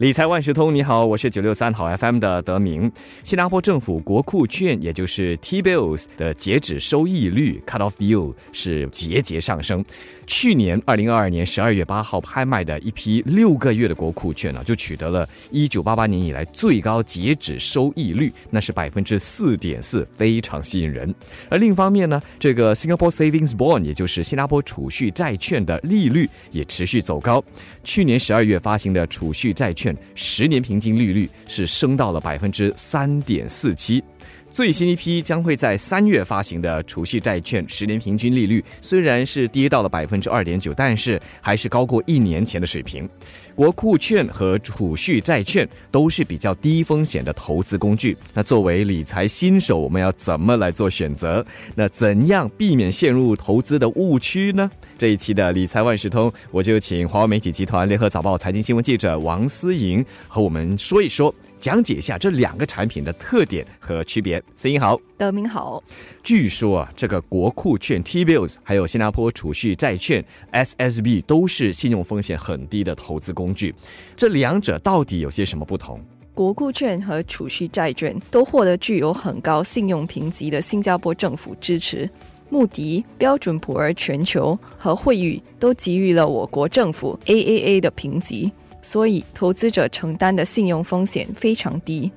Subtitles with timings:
[0.00, 2.90] 理财万事通，你好，我是九六三好 FM 的德明。
[3.22, 9.84] 新加坡政府国库券，也就是 T-bills 的截止收益率 （cut-off yield） 是节节上升。
[10.26, 21.14] 去年二零二二年十二月八号拍卖的一批六个月的国库券呢，就取得了一九八八年以来最高截止收益率，那是百分之四点四，非常吸引人。
[21.50, 27.44] 而另一方面呢，这个 Singapore Savings Bond，也就是新加坡储蓄债券的利率也持续走高。
[27.84, 29.89] 去年十二月发行的储蓄债券。
[30.14, 34.02] 十年平均利率是升到了百分之三点四七，
[34.50, 43.08] 最新一批将会在三月发行的储蓄债券十年平均利率虽然是跌到了百分之二点九，但是还是高过一年前的水平。
[43.54, 48.16] 国库券和储蓄债券都是比较低风险的投资工具。
[48.34, 51.44] 那作为理财新手，我们要怎么来做选择？
[51.74, 54.68] 那怎样避免陷入投资的误区呢？
[54.98, 64.39] 这一期的理财万事通，我就请华为媒体集团联合早报财经新闻记者王思莹和我们说一说，讲解一下这两个产品的特点和区别。
[64.54, 65.82] 思莹好，德明好。
[66.22, 73.30] 据说啊，这个国库券 T-bills 还有新加坡储蓄债券 SSB 都是信用风险很低的投资。
[73.30, 73.74] 工具，
[74.16, 76.00] 这两者到底有些什么不同？
[76.34, 82.10] 国库券和储蓄债券都获得具有很高信用评级的新加坡政府支持，
[82.48, 88.50] 穆迪、标准普尔全球和惠誉都给予了我国政府 AAA 的评级，
[88.82, 92.10] 所以投资者承担的信用风险非常低。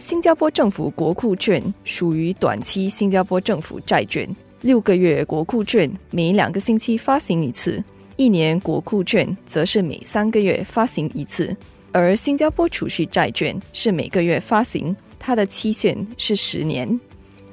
[0.00, 4.26] 新加坡政府国库券属于短期新加坡政府债券，
[4.62, 7.84] 六个月国库券每两个星期发行一次。
[8.16, 11.54] 一年国库券则是每三个月发行一次，
[11.92, 16.98] 而新加坡储蓄债券是每个月发行，它的期限是十年。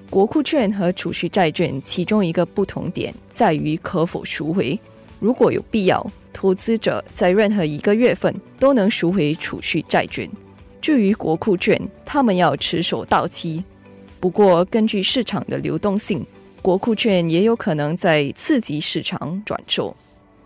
[0.09, 4.79] 国库券和储蓄债券其中一个不同点在于可否赎回，
[5.19, 10.29] 如果有必要，投资者在任何一个月份都能赎回储蓄债券。
[10.79, 13.63] 至于国库券，他们要持守到期。
[14.19, 16.25] 不过，根据市场的流动性，
[16.61, 19.95] 国库券也有可能在次级市场转售。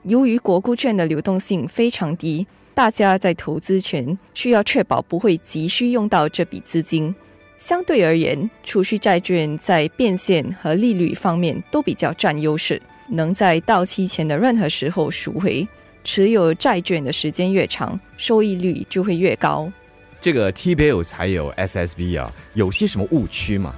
[0.03, 7.13] 由于国库券的流动性非常低，大家在投资前需要确保不会急需用到这笔资金。
[7.57, 15.67] 相对而言，储蓄债券在变现和利率方面都比较占优势，能在到期前的任何时候赎回。
[16.03, 19.71] 持有债券的时间越长，收益率就会越高。
[20.21, 23.73] 这个 T-bills 还有 SSB 啊，有些什么误区吗？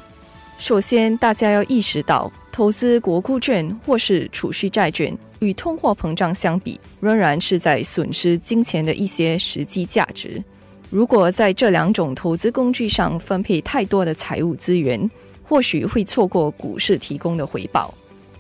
[0.58, 5.18] 首先，大家要意识到，投资国库券或是储蓄债券。
[5.40, 10.42] 与通货膨胀相比，仍然是在损失金钱的一些实际价值。
[10.90, 15.10] 如果在这两种投资工具上分配太多的财务资源，
[15.44, 17.94] 或许会错过股市提供的回报。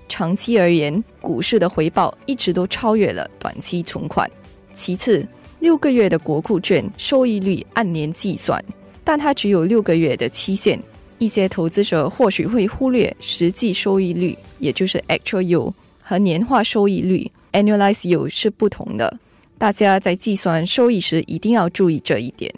[0.07, 4.29] 长期而言，股市的回报一直都超越了短期存款。
[4.73, 5.27] 其次，
[5.63, 8.61] 六个月的国库券收益率按年计算，
[9.01, 10.77] 但它只有六个月的期限。
[11.19, 15.73] 一些投资者或许会忽略实际收益率，也就是 actual yield。
[16.01, 19.17] 和年化收益率 （annualized yield） 是不同的，
[19.57, 22.53] 大家在计算收益时一定要注意这一点。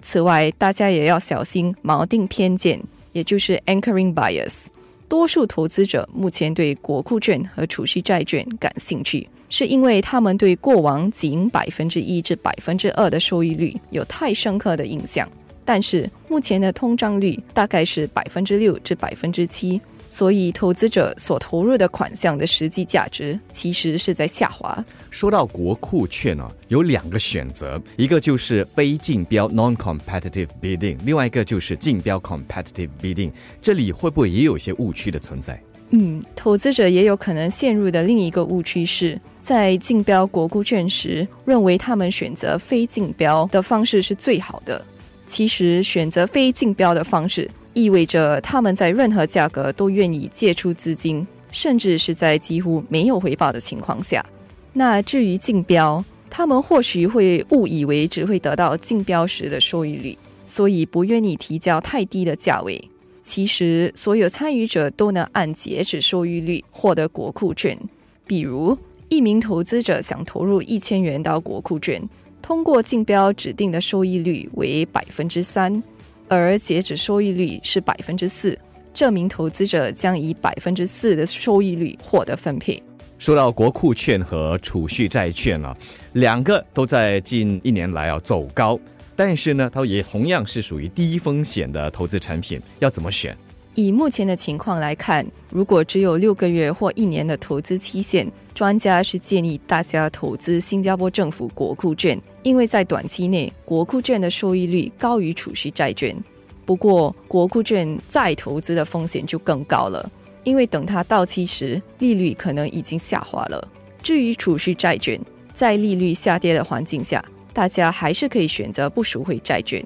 [0.00, 4.68] 此外，大家也要小心锚定偏见，也就是 anchoring bias。
[5.08, 15.28] 多数投资者目前对国库券和储蓄债券感兴趣，是因为他们对过往仅百分之一至百分之二的收益率有太深刻的印象。
[15.64, 19.80] 但是，目前的通胀率大概是百分之六至百分之七。
[20.06, 24.84] 所以，投资者所投入的款项的实际价值其实是在下滑。
[25.10, 33.32] 说到国库券呢，有两个选择，一个就是非竞标 （non-competitive bidding），另外一个就是竞标 （competitive bidding）。
[33.60, 35.60] 这里会不会也有些误区的存在？
[35.90, 44.84] 嗯，投资者也有可能陷入的另一个误区是在竞标国库券时，认为他们选择非竞标的方式是最好的。
[45.26, 47.50] 其实，选择非竞标的方式。
[47.76, 54.24] 意味着他们在任何价格都愿意借出资金，甚至是在几乎没有回报的情况下。
[54.72, 62.82] 那至于竞标，他们或许会误以为只会得到竞标时的收益率，所以不愿意提交太低的价位。
[63.22, 67.78] 其实，所有参与者都能按截止收益率获得国库券。
[68.26, 68.74] 比如，
[69.10, 72.02] 一名投资者想投入一千元到国库券，
[72.40, 75.82] 通过竞标指定的收益率为百分之三。
[76.28, 78.58] 而截止收益率是百分之四，
[78.92, 82.82] 这名投资者将以百分之四的收益率获得分配。
[83.18, 85.76] 说到国库券和储蓄债券啊，
[86.14, 88.78] 两个都在近一年来啊走高，
[89.14, 93.36] 但是呢，它也同样是属于低风险的投资产品，要怎么选？
[93.76, 106.16] 以目前的情况来看，如果只有六个月或一年的投资期限，专家是建议大家投资新加坡政府国库券，因为在短期内国库券的收益率高于储蓄债券。
[106.64, 110.10] 不过，国库券再投资的风险就更高了，
[110.42, 113.68] 因为等它到期时，利率可能已经下滑了。
[114.02, 115.20] 至于储蓄债券，
[115.52, 119.84] 在利率下跌的环境下，大家还是可以选择不赎回债券。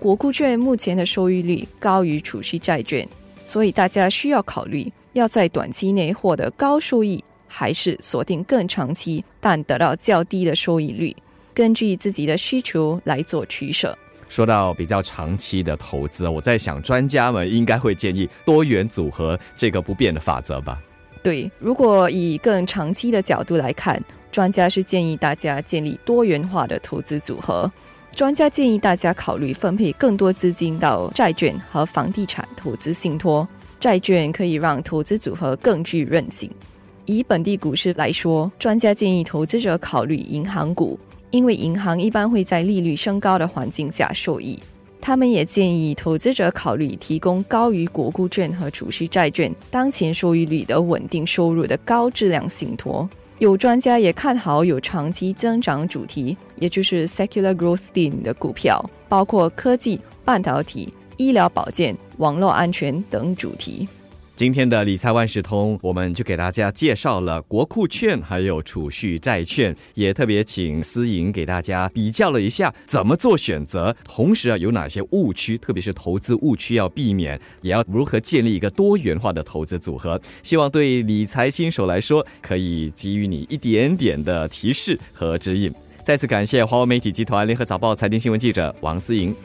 [0.00, 3.08] 国库券目前的收益率高于储蓄债券。
[3.48, 11.16] 所以大家需要考虑，要在短期内获得高收益，还是锁定更长期但得到较低的收益率，
[11.54, 13.96] 根据自己的需求来做取舍。
[14.28, 20.78] 说到比较长期的投资，我在想，专家们应该会建议多元组合这个不变的法则吧？
[21.22, 23.98] 对，如果以更长期的角度来看，
[24.30, 27.72] 专家是建议大家建立多元化的投资组合。
[28.18, 33.46] 专家建议大家考虑分配更多资金到债券和房地产投资信托。
[33.78, 36.50] 债券可以让投资组合更具韧性。
[37.04, 40.98] 以本地股市来说，专家建议投资者考虑银行股，
[41.30, 44.58] 因为银行一般会在利率升高的环境下受益。
[45.00, 53.08] 他们也建议投资者考虑提供高于国库券和储蓄债券当前收益率的稳定收入的高质量信托。
[53.38, 63.88] 有专家也看好有长期增长主题，也就是 secular growth theme 的股票，包括科技、半导体、医疗保健、网络安全等主题。
[64.36, 80.20] 今天的理财万事通，我们就给大家介绍了国库券，还有储蓄债券，也特别请思颖给大家比较了一下怎么做选择，同时啊有哪些误区，特别是投资误区要避免，也要如何建立一个多元化的投资组合。
[80.44, 85.74] 希望对理财新手来说，可以给予你一点点的提示和指引。
[86.08, 89.36] 再次感谢华为媒体集团联合早报财经新闻记者王思莹。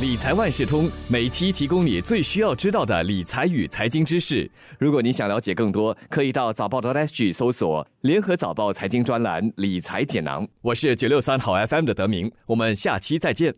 [0.00, 4.50] 理财万事通每期提供你最需要知道的理财与财经知识。
[4.80, 10.48] 如果你想了解更多，可以到早报的 SG 搜索“联合早报财经专栏理财解囊”。
[10.60, 13.54] 我是九六三好 FM 的德明，我们下期再见。